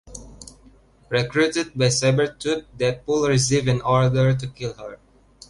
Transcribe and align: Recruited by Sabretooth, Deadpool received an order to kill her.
Recruited 1.09 1.77
by 1.77 1.85
Sabretooth, 1.85 2.65
Deadpool 2.75 3.27
received 3.27 3.67
an 3.67 3.81
order 3.81 4.33
to 4.35 4.47
kill 4.47 4.73
her. 4.73 4.97